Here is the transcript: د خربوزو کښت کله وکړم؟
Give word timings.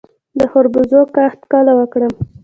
د 0.39 0.39
خربوزو 0.51 0.99
کښت 1.15 1.41
کله 1.51 1.71
وکړم؟ 1.79 2.13